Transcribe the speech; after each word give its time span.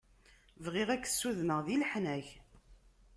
Bɣiɣ 0.63 0.89
ad 0.91 0.99
k-sudenɣ 1.01 1.59
di 1.65 1.75
leḥnak. 1.81 2.27